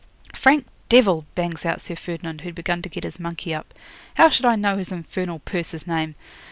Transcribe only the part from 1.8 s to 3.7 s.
Ferdinand, who'd begun to get his monkey